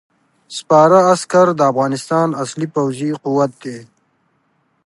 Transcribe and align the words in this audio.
سپاره 0.57 0.99
عسکر 1.13 1.47
د 1.55 1.61
افغانستان 1.71 2.27
اصلي 2.43 2.67
پوځي 2.75 3.09
قوت 3.23 3.51
دی. 3.63 3.79